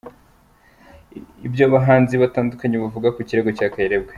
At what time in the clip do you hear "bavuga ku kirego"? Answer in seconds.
2.83-3.49